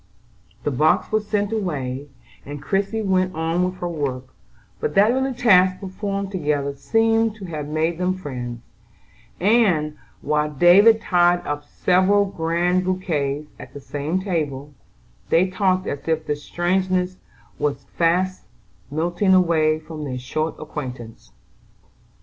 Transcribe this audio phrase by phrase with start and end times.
[0.63, 2.07] The box was sent away,
[2.43, 4.33] and Christie went on with her work,
[4.79, 8.61] but that little task performed together seemed to have made them friends;
[9.39, 14.73] and, while David tied up several grand bouquets at the same table,
[15.29, 17.17] they talked as if the strangeness
[17.59, 18.45] was fast
[18.89, 21.31] melting away from their short acquaintance.